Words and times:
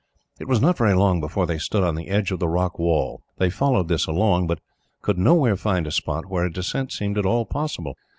It 0.39 0.47
was 0.47 0.59
not 0.59 0.79
very 0.79 0.95
long 0.95 1.21
before 1.21 1.45
they 1.45 1.59
stood 1.59 1.83
on 1.83 1.93
the 1.93 2.07
edge 2.07 2.31
of 2.31 2.39
the 2.39 2.47
rock 2.47 2.79
wall. 2.79 3.21
They 3.37 3.51
followed 3.51 3.87
this 3.87 4.07
along, 4.07 4.47
but 4.47 4.57
could 5.03 5.19
nowhere 5.19 5.55
find 5.55 5.85
a 5.85 5.91
spot 5.91 6.25
where 6.25 6.43
a 6.45 6.51
descent 6.51 6.91
seemed 6.91 7.19
at 7.19 7.25
all 7.27 7.45
possible. 7.45 7.95